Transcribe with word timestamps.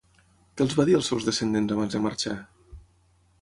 Què 0.53 0.63
els 0.65 0.77
va 0.79 0.85
dir 0.89 0.95
als 0.99 1.09
seus 1.13 1.27
descendents 1.27 1.75
abans 1.77 1.95
de 1.99 2.03
marxar? 2.07 2.35